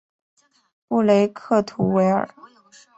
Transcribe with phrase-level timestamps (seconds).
[0.87, 2.27] 布雷克图维尔。